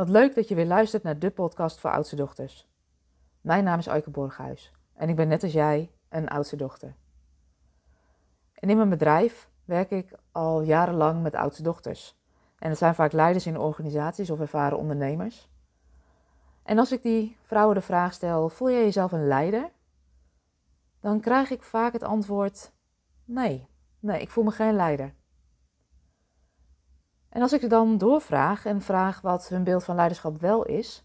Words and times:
Wat 0.00 0.08
leuk 0.08 0.34
dat 0.34 0.48
je 0.48 0.54
weer 0.54 0.66
luistert 0.66 1.02
naar 1.02 1.18
de 1.18 1.30
podcast 1.30 1.80
voor 1.80 1.90
oudste 1.90 2.16
dochters. 2.16 2.68
Mijn 3.40 3.64
naam 3.64 3.78
is 3.78 3.88
Aike 3.88 4.10
Borghuis 4.10 4.72
en 4.94 5.08
ik 5.08 5.16
ben 5.16 5.28
net 5.28 5.42
als 5.42 5.52
jij 5.52 5.90
een 6.08 6.28
oudste 6.28 6.56
dochter. 6.56 6.94
In 8.54 8.76
mijn 8.76 8.88
bedrijf 8.88 9.48
werk 9.64 9.90
ik 9.90 10.12
al 10.32 10.62
jarenlang 10.62 11.22
met 11.22 11.34
oudste 11.34 11.62
dochters. 11.62 12.16
En 12.58 12.68
dat 12.68 12.78
zijn 12.78 12.94
vaak 12.94 13.12
leiders 13.12 13.46
in 13.46 13.58
organisaties 13.58 14.30
of 14.30 14.40
ervaren 14.40 14.78
ondernemers. 14.78 15.48
En 16.62 16.78
als 16.78 16.92
ik 16.92 17.02
die 17.02 17.36
vrouwen 17.42 17.74
de 17.74 17.80
vraag 17.80 18.12
stel: 18.12 18.48
voel 18.48 18.70
jij 18.70 18.82
jezelf 18.82 19.12
een 19.12 19.26
leider? 19.26 19.70
Dan 21.00 21.20
krijg 21.20 21.50
ik 21.50 21.62
vaak 21.62 21.92
het 21.92 22.02
antwoord: 22.02 22.72
nee, 23.24 23.68
nee, 23.98 24.20
ik 24.20 24.30
voel 24.30 24.44
me 24.44 24.50
geen 24.50 24.74
leider. 24.74 25.14
En 27.30 27.42
als 27.42 27.52
ik 27.52 27.70
dan 27.70 27.98
doorvraag 27.98 28.64
en 28.64 28.82
vraag 28.82 29.20
wat 29.20 29.48
hun 29.48 29.64
beeld 29.64 29.84
van 29.84 29.94
leiderschap 29.94 30.40
wel 30.40 30.64
is, 30.64 31.04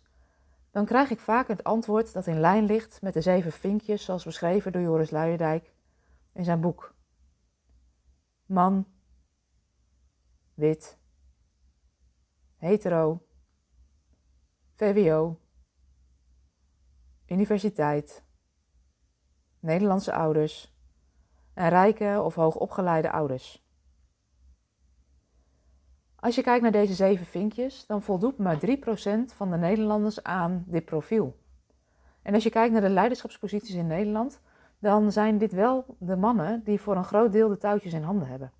dan 0.71 0.85
krijg 0.85 1.09
ik 1.09 1.19
vaak 1.19 1.47
het 1.47 1.63
antwoord 1.63 2.13
dat 2.13 2.27
in 2.27 2.39
lijn 2.39 2.65
ligt 2.65 3.01
met 3.01 3.13
de 3.13 3.21
zeven 3.21 3.51
vinkjes 3.51 4.05
zoals 4.05 4.23
beschreven 4.23 4.71
door 4.71 4.81
Joris 4.81 5.09
Luijendijk 5.09 5.73
in 6.33 6.43
zijn 6.43 6.61
boek. 6.61 6.93
Man, 8.45 8.87
wit, 10.53 10.97
hetero, 12.57 13.25
VWO, 14.75 15.39
universiteit, 17.27 18.23
Nederlandse 19.59 20.13
ouders 20.13 20.73
en 21.53 21.69
rijke 21.69 22.21
of 22.23 22.35
hoogopgeleide 22.35 23.11
ouders. 23.11 23.64
Als 26.25 26.35
je 26.35 26.41
kijkt 26.41 26.61
naar 26.61 26.71
deze 26.71 26.93
zeven 26.93 27.25
vinkjes, 27.25 27.85
dan 27.85 28.01
voldoet 28.01 28.37
maar 28.37 28.59
3% 28.65 28.69
van 29.25 29.51
de 29.51 29.57
Nederlanders 29.57 30.23
aan 30.23 30.63
dit 30.67 30.85
profiel. 30.85 31.35
En 32.21 32.33
als 32.33 32.43
je 32.43 32.49
kijkt 32.49 32.73
naar 32.73 32.81
de 32.81 32.89
leiderschapsposities 32.89 33.75
in 33.75 33.87
Nederland, 33.87 34.41
dan 34.79 35.11
zijn 35.11 35.37
dit 35.37 35.51
wel 35.51 35.85
de 35.99 36.15
mannen 36.15 36.63
die 36.63 36.81
voor 36.81 36.95
een 36.95 37.03
groot 37.03 37.31
deel 37.31 37.47
de 37.47 37.57
touwtjes 37.57 37.93
in 37.93 38.03
handen 38.03 38.27
hebben. 38.27 38.51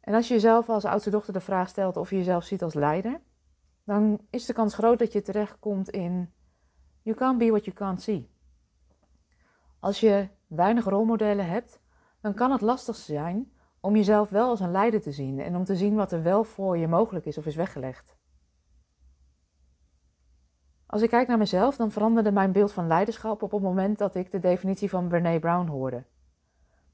En 0.00 0.14
als 0.14 0.28
je 0.28 0.34
jezelf 0.34 0.68
als 0.68 0.84
oudste 0.84 1.10
dochter 1.10 1.32
de 1.32 1.40
vraag 1.40 1.68
stelt 1.68 1.96
of 1.96 2.10
je 2.10 2.16
jezelf 2.16 2.44
ziet 2.44 2.62
als 2.62 2.74
leider, 2.74 3.20
dan 3.84 4.20
is 4.30 4.46
de 4.46 4.52
kans 4.52 4.74
groot 4.74 4.98
dat 4.98 5.12
je 5.12 5.22
terechtkomt 5.22 5.90
in 5.90 6.32
You 7.02 7.16
can't 7.16 7.38
be 7.38 7.50
what 7.50 7.64
you 7.64 7.76
can't 7.76 8.02
see. 8.02 8.30
Als 9.78 10.00
je 10.00 10.28
weinig 10.46 10.84
rolmodellen 10.84 11.46
hebt, 11.46 11.80
dan 12.20 12.34
kan 12.34 12.52
het 12.52 12.60
lastig 12.60 12.96
zijn 12.96 13.52
om 13.84 13.96
jezelf 13.96 14.30
wel 14.30 14.48
als 14.48 14.60
een 14.60 14.70
leider 14.70 15.00
te 15.00 15.12
zien 15.12 15.40
en 15.40 15.56
om 15.56 15.64
te 15.64 15.76
zien 15.76 15.94
wat 15.94 16.12
er 16.12 16.22
wel 16.22 16.44
voor 16.44 16.78
je 16.78 16.88
mogelijk 16.88 17.26
is 17.26 17.38
of 17.38 17.46
is 17.46 17.54
weggelegd. 17.54 18.16
Als 20.86 21.02
ik 21.02 21.08
kijk 21.08 21.28
naar 21.28 21.38
mezelf, 21.38 21.76
dan 21.76 21.90
veranderde 21.90 22.32
mijn 22.32 22.52
beeld 22.52 22.72
van 22.72 22.86
leiderschap 22.86 23.42
op 23.42 23.50
het 23.50 23.62
moment 23.62 23.98
dat 23.98 24.14
ik 24.14 24.30
de 24.30 24.38
definitie 24.38 24.88
van 24.88 25.08
Brene 25.08 25.38
Brown 25.38 25.68
hoorde. 25.68 26.04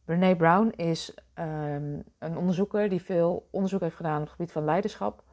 Brene 0.04 0.36
Brown 0.36 0.68
is 0.68 1.14
um, 1.34 2.02
een 2.18 2.36
onderzoeker 2.36 2.88
die 2.88 3.02
veel 3.02 3.48
onderzoek 3.50 3.80
heeft 3.80 3.96
gedaan 3.96 4.16
op 4.16 4.22
het 4.22 4.30
gebied 4.30 4.52
van 4.52 4.64
leiderschap, 4.64 5.24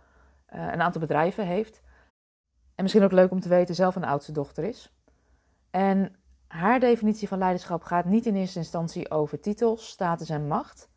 uh, 0.56 0.62
een 0.62 0.82
aantal 0.82 1.02
bedrijven 1.02 1.46
heeft. 1.46 1.82
En 2.76 2.84
misschien 2.84 3.04
ook 3.04 3.12
leuk 3.12 3.32
om 3.32 3.40
te 3.40 3.50
weten, 3.50 3.76
zelf 3.76 3.96
een 3.96 4.04
oudste 4.04 4.32
dochter 4.32 4.64
is. 4.64 4.96
En 5.72 6.16
haar 6.48 6.80
definitie 6.80 7.28
van 7.28 7.38
leiderschap 7.38 7.84
gaat 7.84 8.06
niet 8.06 8.26
in 8.26 8.36
eerste 8.36 8.60
instantie 8.60 9.12
over 9.12 9.40
titels, 9.40 9.88
status 9.88 10.30
en 10.30 10.48
macht, 10.48 10.96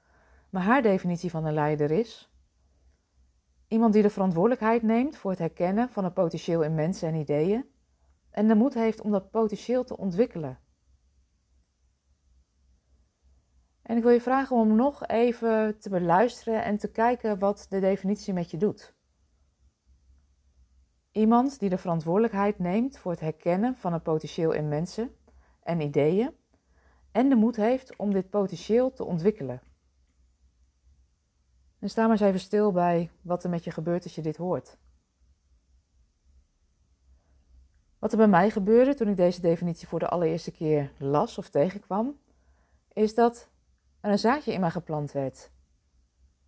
maar 0.51 0.63
haar 0.63 0.83
definitie 0.83 1.31
van 1.31 1.45
een 1.45 1.55
leider 1.55 1.91
is 1.91 2.31
iemand 3.71 3.93
die 3.93 4.03
de 4.03 4.11
verantwoordelijkheid 4.11 4.83
neemt 4.83 5.17
voor 5.17 5.31
het 5.31 5.41
herkennen 5.41 5.91
van 5.91 6.05
het 6.05 6.15
potentieel 6.15 6.63
in 6.63 6.75
mensen 6.75 7.09
en 7.09 7.15
ideeën 7.15 7.65
en 8.31 8.49
de 8.49 8.55
moed 8.55 8.75
heeft 8.75 9.01
om 9.01 9.11
dat 9.11 9.31
potentieel 9.31 9.85
te 9.85 9.97
ontwikkelen. 9.97 10.59
En 13.83 13.97
ik 13.97 14.03
wil 14.03 14.13
je 14.13 14.21
vragen 14.21 14.57
om 14.57 14.77
nog 14.77 15.07
even 15.07 15.79
te 15.79 15.89
beluisteren 15.89 16.65
en 16.65 16.77
te 16.77 16.91
kijken 16.91 17.39
wat 17.39 17.67
de 17.69 17.81
definitie 17.81 18.33
met 18.33 18.51
je 18.51 18.57
doet. 18.57 18.95
Iemand 21.13 21.59
die 21.59 21.69
de 21.69 21.79
verantwoordelijkheid 21.79 22.59
neemt 22.59 22.99
voor 22.99 23.11
het 23.11 23.21
herkennen 23.21 23.77
van 23.77 23.93
het 23.93 24.03
potentieel 24.03 24.53
in 24.53 24.69
mensen 24.69 25.15
en 25.63 25.81
ideeën 25.81 26.35
en 27.13 27.29
de 27.29 27.37
moed 27.37 27.57
heeft 27.57 27.97
om 27.97 28.13
dit 28.13 28.31
potentieel 28.31 28.93
te 28.93 29.05
ontwikkelen. 29.05 29.70
En 31.81 31.91
sta 31.91 32.03
maar 32.03 32.11
eens 32.11 32.21
even 32.21 32.41
stil 32.41 32.73
bij 32.73 33.11
wat 33.23 33.45
er 33.45 33.51
met 33.51 33.65
je 33.65 33.71
gebeurt 33.71 34.05
als 34.05 34.15
je 34.15 34.23
dit 34.23 34.37
hoort. 34.37 34.77
Wat 37.99 38.13
er 38.13 38.19
bij 38.19 38.29
mij 38.29 38.51
gebeurde 38.51 38.95
toen 38.95 39.09
ik 39.09 39.17
deze 39.17 39.41
definitie 39.41 39.89
voor 39.89 39.99
de 39.99 40.09
allereerste 40.09 40.51
keer 40.51 40.93
las 40.99 41.39
of 41.39 41.49
tegenkwam, 41.49 42.19
is 42.93 43.15
dat 43.15 43.49
er 44.01 44.11
een 44.11 44.19
zaadje 44.19 44.53
in 44.53 44.61
mij 44.61 44.71
geplant 44.71 45.13
werd. 45.13 45.51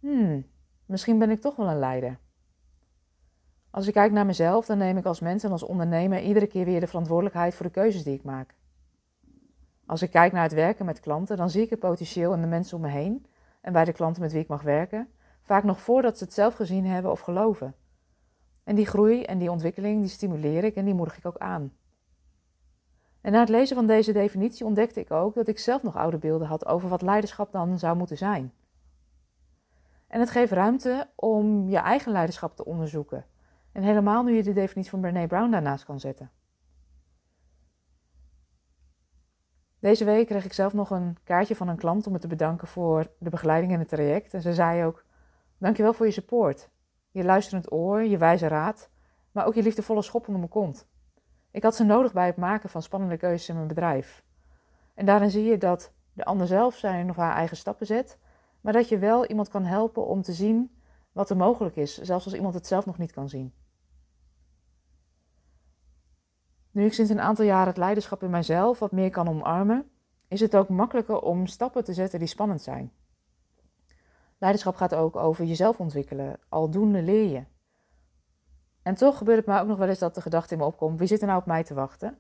Hmm, 0.01 0.47
misschien 0.87 1.19
ben 1.19 1.31
ik 1.31 1.41
toch 1.41 1.57
wel 1.57 1.69
een 1.69 1.79
leider. 1.79 2.19
Als 3.71 3.87
ik 3.87 3.93
kijk 3.93 4.13
naar 4.13 4.27
mezelf, 4.27 4.67
dan 4.67 4.79
neem 4.79 4.97
ik 4.97 5.05
als 5.05 5.21
mens 5.21 5.45
en 5.45 5.51
als 5.51 5.63
ondernemer 5.63 6.21
iedere 6.21 6.47
keer 6.47 6.65
weer 6.65 6.81
de 6.81 6.87
verantwoordelijkheid 6.87 7.55
voor 7.55 7.67
de 7.67 7.73
keuzes 7.73 8.03
die 8.03 8.15
ik 8.15 8.23
maak. 8.23 8.55
Als 9.87 10.03
ik 10.03 10.11
kijk 10.11 10.33
naar 10.33 10.43
het 10.43 10.53
werken 10.53 10.87
met 10.87 11.01
klanten, 11.01 11.37
dan 11.37 11.51
zie 11.51 11.63
ik 11.63 11.71
het 11.71 11.79
potentieel 11.79 12.33
in 12.33 12.41
de 12.41 12.47
mensen 12.47 12.77
om 12.77 12.83
me 12.83 12.89
heen 12.89 13.27
en 13.61 13.73
bij 13.73 13.85
de 13.85 13.93
klanten 13.93 14.23
met 14.23 14.33
wie 14.33 14.41
ik 14.41 14.49
mag 14.49 14.63
werken. 14.63 15.09
Vaak 15.43 15.65
nog 15.65 15.81
voordat 15.81 16.19
ze 16.19 16.25
het 16.25 16.33
zelf 16.33 16.55
gezien 16.55 16.87
hebben 16.87 17.11
of 17.11 17.21
geloven. 17.21 17.75
En 18.65 18.75
die 18.75 18.87
groei 18.87 19.23
en 19.23 19.39
die 19.39 19.51
ontwikkeling, 19.51 20.01
die 20.01 20.11
stimuleer 20.11 20.65
ik 20.65 20.75
en 20.75 20.85
die 20.85 20.95
moedig 20.95 21.17
ik 21.17 21.27
ook 21.27 21.39
aan. 21.39 21.73
En 23.21 23.33
na 23.33 23.41
het 23.41 23.49
lezen 23.49 23.77
van 23.77 23.87
deze 23.87 24.13
definitie 24.13 24.67
ontdekte 24.67 25.01
ik 25.01 25.11
ook 25.11 25.35
dat 25.35 25.49
ik 25.49 25.59
zelf 25.59 25.83
nog 25.83 25.97
oude 25.97 26.19
beelden 26.19 26.47
had 26.47 26.67
over 26.67 26.89
wat 26.89 27.03
leiderschap 27.03 27.53
dan 27.53 27.79
zou 27.79 27.97
moeten 27.97 28.17
zijn. 28.17 28.53
En 30.07 30.21
het 30.21 30.31
geeft 30.31 30.53
ruimte 30.53 31.09
om 31.15 31.69
je 31.69 31.77
eigen 31.77 32.13
leiderschap 32.13 32.57
te 32.57 32.65
onderzoeken. 32.65 33.25
En 33.73 33.83
helemaal 33.83 34.23
nu 34.23 34.35
je 34.35 34.43
de 34.43 34.53
definitie 34.53 34.91
van 34.91 35.01
Brené 35.01 35.27
Brown 35.27 35.51
daarnaast 35.51 35.85
kan 35.85 36.01
zetten. 36.01 36.31
Deze 39.79 40.05
week 40.05 40.27
kreeg 40.27 40.45
ik 40.45 40.53
zelf 40.53 40.73
nog 40.73 40.91
een 40.91 41.17
kaartje 41.25 41.57
van 41.57 41.69
een 41.69 41.77
klant 41.77 42.07
om 42.07 42.13
me 42.13 42.19
te 42.19 42.27
bedanken 42.27 42.69
voor 42.69 43.07
de 43.19 43.31
begeleiding 43.31 43.73
in 43.73 43.79
het 43.79 43.89
traject. 43.89 44.35
En 44.35 44.43
ze 44.43 44.55
zei 44.55 44.85
ook: 44.85 45.05
Dankjewel 45.63 45.93
voor 45.93 46.07
je 46.07 46.13
support, 46.13 46.69
je 47.11 47.25
luisterend 47.25 47.73
oor, 47.73 48.03
je 48.03 48.19
wijze 48.19 48.49
raad, 48.49 48.91
maar 49.33 49.47
ook 49.47 49.55
je 49.55 49.63
liefdevolle 49.63 50.03
schop 50.03 50.27
onder 50.27 50.39
mijn 50.39 50.51
kont. 50.51 50.87
Ik 51.51 51.63
had 51.63 51.75
ze 51.75 51.85
nodig 51.85 52.13
bij 52.13 52.27
het 52.27 52.37
maken 52.37 52.69
van 52.69 52.83
spannende 52.83 53.17
keuzes 53.17 53.49
in 53.49 53.55
mijn 53.55 53.67
bedrijf. 53.67 54.25
En 54.95 55.07
daarin 55.07 55.31
zie 55.31 55.45
je 55.45 55.59
dat 55.59 55.93
de 56.13 56.25
ander 56.25 56.47
zelf 56.47 56.75
zijn 56.75 57.11
of 57.11 57.17
haar 57.17 57.35
eigen 57.35 57.57
stappen 57.57 57.87
zet, 57.87 58.19
maar 58.61 58.73
dat 58.73 58.89
je 58.89 58.99
wel 58.99 59.27
iemand 59.27 59.49
kan 59.49 59.65
helpen 59.65 60.07
om 60.07 60.23
te 60.23 60.33
zien 60.33 60.77
wat 61.13 61.31
er 61.31 61.37
mogelijk 61.37 61.77
is, 61.77 61.99
zelfs 61.99 62.25
als 62.25 62.35
iemand 62.35 62.55
het 62.55 62.67
zelf 62.67 62.87
nog 62.87 62.99
niet 62.99 63.13
kan 63.13 63.29
zien. 63.29 63.53
Nu 66.71 66.85
ik 66.85 66.93
sinds 66.93 67.11
een 67.11 67.21
aantal 67.21 67.45
jaren 67.45 67.69
het 67.69 67.77
leiderschap 67.77 68.23
in 68.23 68.31
mijzelf 68.31 68.79
wat 68.79 68.93
meer 68.93 69.11
kan 69.11 69.29
omarmen, 69.29 69.91
is 70.29 70.41
het 70.41 70.57
ook 70.57 70.69
makkelijker 70.69 71.21
om 71.21 71.47
stappen 71.47 71.85
te 71.85 71.95
zetten 71.95 72.19
die 72.19 72.29
spannend 72.29 72.63
zijn. 72.63 72.93
Leiderschap 74.43 74.77
gaat 74.77 74.95
ook 74.95 75.17
over 75.17 75.45
jezelf 75.45 75.81
ontwikkelen. 75.81 76.39
Aldoende 76.49 77.03
leer 77.03 77.31
je. 77.31 77.45
En 78.83 78.95
toch 78.95 79.19
gebeurt 79.19 79.37
het 79.37 79.47
mij 79.47 79.61
ook 79.61 79.67
nog 79.67 79.79
wel 79.79 79.89
eens 79.89 79.99
dat 79.99 80.15
de 80.15 80.21
gedachte 80.21 80.55
in 80.55 80.61
me 80.61 80.67
opkomt: 80.67 80.99
wie 80.99 81.09
zit 81.09 81.21
er 81.21 81.27
nou 81.27 81.41
op 81.41 81.47
mij 81.47 81.65
te 81.65 81.75
wachten? 81.75 82.19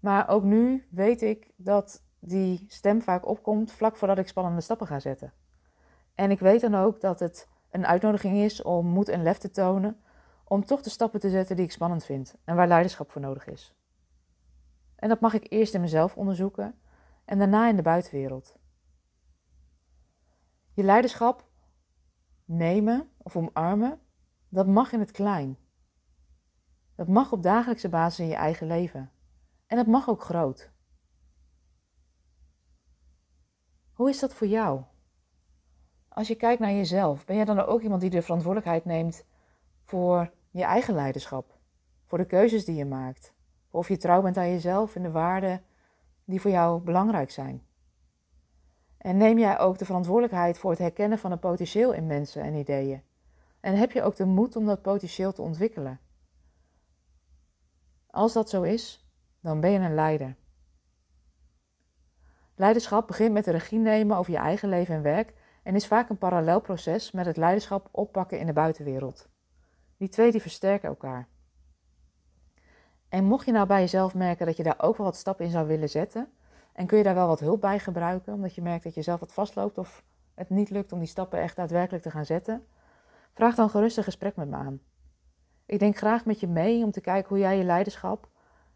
Maar 0.00 0.28
ook 0.28 0.42
nu 0.42 0.86
weet 0.90 1.22
ik 1.22 1.52
dat 1.56 2.02
die 2.18 2.64
stem 2.68 3.02
vaak 3.02 3.26
opkomt 3.26 3.72
vlak 3.72 3.96
voordat 3.96 4.18
ik 4.18 4.28
spannende 4.28 4.60
stappen 4.60 4.86
ga 4.86 5.00
zetten. 5.00 5.32
En 6.14 6.30
ik 6.30 6.38
weet 6.38 6.60
dan 6.60 6.74
ook 6.74 7.00
dat 7.00 7.20
het 7.20 7.48
een 7.70 7.86
uitnodiging 7.86 8.36
is 8.36 8.62
om 8.62 8.86
moed 8.86 9.08
en 9.08 9.22
lef 9.22 9.38
te 9.38 9.50
tonen, 9.50 10.00
om 10.44 10.64
toch 10.64 10.82
de 10.82 10.90
stappen 10.90 11.20
te 11.20 11.30
zetten 11.30 11.56
die 11.56 11.64
ik 11.64 11.72
spannend 11.72 12.04
vind 12.04 12.34
en 12.44 12.56
waar 12.56 12.68
leiderschap 12.68 13.10
voor 13.10 13.20
nodig 13.20 13.46
is. 13.46 13.74
En 14.96 15.08
dat 15.08 15.20
mag 15.20 15.34
ik 15.34 15.46
eerst 15.52 15.74
in 15.74 15.80
mezelf 15.80 16.16
onderzoeken 16.16 16.74
en 17.24 17.38
daarna 17.38 17.68
in 17.68 17.76
de 17.76 17.82
buitenwereld. 17.82 18.56
Je 20.78 20.84
leiderschap 20.84 21.44
nemen 22.44 23.10
of 23.16 23.36
omarmen, 23.36 24.00
dat 24.48 24.66
mag 24.66 24.92
in 24.92 25.00
het 25.00 25.10
klein. 25.10 25.58
Dat 26.94 27.08
mag 27.08 27.32
op 27.32 27.42
dagelijkse 27.42 27.88
basis 27.88 28.18
in 28.18 28.26
je 28.26 28.34
eigen 28.34 28.66
leven. 28.66 29.10
En 29.66 29.76
dat 29.76 29.86
mag 29.86 30.08
ook 30.08 30.22
groot. 30.22 30.70
Hoe 33.92 34.08
is 34.08 34.18
dat 34.18 34.34
voor 34.34 34.46
jou? 34.46 34.82
Als 36.08 36.28
je 36.28 36.34
kijkt 36.34 36.60
naar 36.60 36.72
jezelf, 36.72 37.24
ben 37.24 37.36
jij 37.36 37.44
dan 37.44 37.60
ook 37.60 37.82
iemand 37.82 38.00
die 38.00 38.10
de 38.10 38.22
verantwoordelijkheid 38.22 38.84
neemt 38.84 39.24
voor 39.82 40.32
je 40.50 40.64
eigen 40.64 40.94
leiderschap? 40.94 41.58
Voor 42.04 42.18
de 42.18 42.26
keuzes 42.26 42.64
die 42.64 42.76
je 42.76 42.84
maakt? 42.84 43.34
Of 43.70 43.88
je 43.88 43.96
trouw 43.96 44.22
bent 44.22 44.36
aan 44.36 44.50
jezelf 44.50 44.96
en 44.96 45.02
de 45.02 45.10
waarden 45.10 45.64
die 46.24 46.40
voor 46.40 46.50
jou 46.50 46.80
belangrijk 46.82 47.30
zijn? 47.30 47.67
En 48.98 49.16
neem 49.16 49.38
jij 49.38 49.58
ook 49.58 49.78
de 49.78 49.84
verantwoordelijkheid 49.84 50.58
voor 50.58 50.70
het 50.70 50.78
herkennen 50.78 51.18
van 51.18 51.30
het 51.30 51.40
potentieel 51.40 51.92
in 51.92 52.06
mensen 52.06 52.42
en 52.42 52.54
ideeën? 52.54 53.02
En 53.60 53.74
heb 53.74 53.92
je 53.92 54.02
ook 54.02 54.16
de 54.16 54.24
moed 54.24 54.56
om 54.56 54.66
dat 54.66 54.82
potentieel 54.82 55.32
te 55.32 55.42
ontwikkelen? 55.42 56.00
Als 58.06 58.32
dat 58.32 58.50
zo 58.50 58.62
is, 58.62 59.08
dan 59.40 59.60
ben 59.60 59.70
je 59.70 59.78
een 59.78 59.94
leider. 59.94 60.36
Leiderschap 62.54 63.06
begint 63.06 63.32
met 63.32 63.44
de 63.44 63.50
regie 63.50 63.78
nemen 63.78 64.16
over 64.16 64.32
je 64.32 64.38
eigen 64.38 64.68
leven 64.68 64.94
en 64.94 65.02
werk 65.02 65.34
en 65.62 65.74
is 65.74 65.86
vaak 65.86 66.08
een 66.08 66.18
parallel 66.18 66.60
proces 66.60 67.10
met 67.10 67.26
het 67.26 67.36
leiderschap 67.36 67.88
oppakken 67.90 68.38
in 68.38 68.46
de 68.46 68.52
buitenwereld. 68.52 69.28
Die 69.96 70.08
twee 70.08 70.30
die 70.30 70.40
versterken 70.40 70.88
elkaar. 70.88 71.28
En 73.08 73.24
mocht 73.24 73.46
je 73.46 73.52
nou 73.52 73.66
bij 73.66 73.80
jezelf 73.80 74.14
merken 74.14 74.46
dat 74.46 74.56
je 74.56 74.62
daar 74.62 74.80
ook 74.80 74.96
wel 74.96 75.06
wat 75.06 75.16
stappen 75.16 75.44
in 75.44 75.50
zou 75.50 75.66
willen 75.66 75.88
zetten, 75.88 76.32
en 76.78 76.86
kun 76.86 76.98
je 76.98 77.04
daar 77.04 77.14
wel 77.14 77.26
wat 77.26 77.40
hulp 77.40 77.60
bij 77.60 77.78
gebruiken, 77.78 78.32
omdat 78.32 78.54
je 78.54 78.62
merkt 78.62 78.84
dat 78.84 78.94
je 78.94 79.02
zelf 79.02 79.20
wat 79.20 79.32
vastloopt 79.32 79.78
of 79.78 80.04
het 80.34 80.50
niet 80.50 80.70
lukt 80.70 80.92
om 80.92 80.98
die 80.98 81.08
stappen 81.08 81.40
echt 81.40 81.56
daadwerkelijk 81.56 82.02
te 82.02 82.10
gaan 82.10 82.24
zetten, 82.24 82.66
vraag 83.32 83.54
dan 83.54 83.70
gerust 83.70 83.96
een 83.96 84.04
gesprek 84.04 84.36
met 84.36 84.48
me 84.48 84.56
aan. 84.56 84.80
Ik 85.66 85.78
denk 85.78 85.96
graag 85.96 86.24
met 86.24 86.40
je 86.40 86.46
mee 86.46 86.84
om 86.84 86.90
te 86.90 87.00
kijken 87.00 87.28
hoe 87.28 87.38
jij 87.38 87.56
je 87.56 87.64
leiderschap 87.64 88.28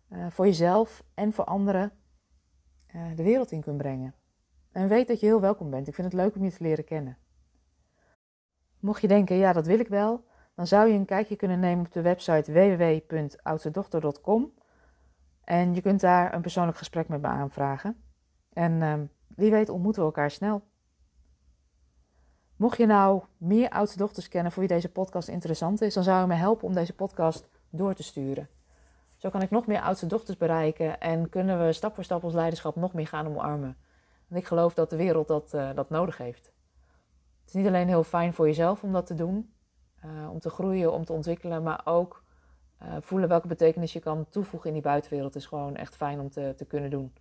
uh, 0.09 0.27
voor 0.31 0.47
jezelf 0.47 1.05
en 1.15 1.33
voor 1.33 1.45
anderen 1.45 1.93
uh, 2.95 3.17
de 3.17 3.23
wereld 3.23 3.51
in 3.51 3.61
kunt 3.61 3.77
brengen. 3.77 4.15
En 4.73 4.89
weet 4.89 5.09
dat 5.09 5.21
je 5.21 5.27
heel 5.27 5.41
welkom 5.41 5.71
bent. 5.71 5.89
Ik 5.89 5.95
vind 5.95 6.13
het 6.13 6.21
leuk 6.21 6.37
om 6.37 6.45
je 6.45 6.53
te 6.53 6.63
leren 6.63 6.85
kennen. 6.85 7.19
Mocht 8.81 9.01
je 9.01 9.09
denken, 9.09 9.37
ja, 9.37 9.53
dat 9.53 9.67
wil 9.67 9.79
ik 9.79 9.89
wel, 9.89 10.25
dan 10.55 10.67
zou 10.67 10.89
je 10.89 10.99
een 10.99 11.05
kijkje 11.05 11.37
kunnen 11.37 11.61
nemen 11.61 11.87
op 11.87 11.93
de 11.93 12.03
website 12.03 12.53
www.oudstedochter.com. 12.53 14.53
En 15.45 15.75
je 15.75 15.81
kunt 15.81 16.01
daar 16.01 16.35
een 16.35 16.41
persoonlijk 16.41 16.79
gesprek 16.79 17.09
met 17.09 17.21
me 17.21 17.27
aanvragen. 17.27 18.03
En 18.53 18.73
uh, 18.73 18.95
wie 19.37 19.51
weet 19.51 19.69
ontmoeten 19.69 20.03
we 20.03 20.09
elkaar 20.09 20.31
snel. 20.31 20.63
Mocht 22.57 22.77
je 22.77 22.87
nou 22.87 23.23
meer 23.37 23.71
oudste 23.71 23.99
dochters 23.99 24.29
kennen 24.29 24.53
voor 24.53 24.63
wie 24.63 24.73
deze 24.73 24.89
podcast 24.89 25.29
interessant 25.29 25.81
is, 25.81 25.95
dan 25.95 26.03
zou 26.03 26.21
je 26.21 26.27
me 26.27 26.35
helpen 26.35 26.67
om 26.67 26.75
deze 26.75 26.95
podcast 26.95 27.49
door 27.71 27.95
te 27.95 28.03
sturen. 28.03 28.49
Zo 29.17 29.31
kan 29.31 29.43
ik 29.43 29.51
nog 29.51 29.67
meer 29.67 29.81
oudste 29.81 30.07
dochters 30.07 30.37
bereiken 30.37 31.01
en 31.01 31.29
kunnen 31.29 31.67
we 31.67 31.73
stap 31.73 31.95
voor 31.95 32.05
stap 32.05 32.25
ons 32.25 32.35
leiderschap 32.35 32.77
nog 32.77 32.93
meer 32.93 33.07
gaan 33.07 33.27
omarmen. 33.27 33.77
Want 34.29 34.41
ik 34.41 34.47
geloof 34.47 34.75
dat 34.75 34.91
de 34.91 34.97
wereld 34.97 35.29
dat, 35.29 35.55
uh, 35.55 35.71
dat 35.75 35.91
nodig 35.91 36.19
heeft. 36.19 36.53
Het 37.41 37.49
is 37.49 37.53
niet 37.53 37.67
alleen 37.67 37.89
heel 37.89 38.05
fijn 38.05 38.33
voor 38.33 38.47
jezelf 38.47 38.83
om 38.83 38.93
dat 38.93 39.07
te 39.07 39.15
doen, 39.15 39.55
uh, 40.05 40.31
om 40.31 40.39
te 40.39 40.51
groeien, 40.51 40.93
om 40.93 41.05
te 41.05 41.13
ontwikkelen, 41.13 41.63
maar 41.63 41.81
ook 41.85 42.22
uh, 42.85 42.97
voelen 43.01 43.29
welke 43.29 43.49
betekenis 43.49 43.93
je 43.93 44.01
kan 44.01 44.27
toevoegen 44.29 44.69
in 44.69 44.75
die 44.75 44.83
buitenwereld 44.83 45.35
is 45.35 45.47
gewoon 45.47 45.77
echt 45.77 45.97
fijn 45.97 46.21
om 46.21 46.31
te, 46.31 46.55
te 46.57 46.65
kunnen 46.65 46.91
doen. 46.91 47.13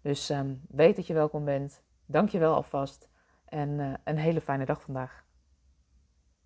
Dus 0.00 0.30
um, 0.30 0.60
weet 0.68 0.96
dat 0.96 1.06
je 1.06 1.14
welkom 1.14 1.44
bent. 1.44 1.82
Dank 2.06 2.28
je 2.28 2.38
wel 2.38 2.54
alvast 2.54 3.08
en 3.44 3.68
uh, 3.68 3.94
een 4.04 4.18
hele 4.18 4.40
fijne 4.40 4.64
dag 4.64 4.82
vandaag. 4.82 5.24